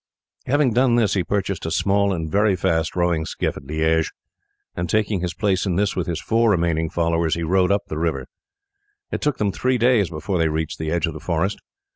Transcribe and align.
Having 0.47 0.73
done 0.73 0.95
this, 0.95 1.13
he 1.13 1.23
purchased 1.23 1.63
a 1.63 1.69
small 1.69 2.11
and 2.11 2.27
very 2.27 2.55
fast 2.55 2.95
rowing 2.95 3.23
skiff 3.23 3.55
at 3.55 3.65
Liege, 3.65 4.11
and 4.75 4.89
taking 4.89 5.21
his 5.21 5.35
place 5.35 5.67
in 5.67 5.75
this 5.75 5.95
with 5.95 6.07
his 6.07 6.19
four 6.19 6.49
remaining 6.49 6.89
followers, 6.89 7.35
he 7.35 7.43
rowed 7.43 7.71
up 7.71 7.83
the 7.85 7.99
river. 7.99 8.25
It 9.11 9.21
took 9.21 9.37
them 9.37 9.51
three 9.51 9.77
days 9.77 10.09
before 10.09 10.39
they 10.39 10.49
reached 10.49 10.79
the 10.79 10.89
edge 10.89 11.05
of 11.05 11.13
the 11.13 11.19
forest. 11.19 11.59